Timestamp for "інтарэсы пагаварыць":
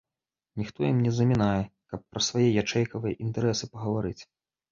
3.27-4.19